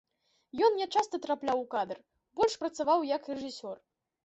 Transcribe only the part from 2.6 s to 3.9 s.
працаваў як рэжысёр.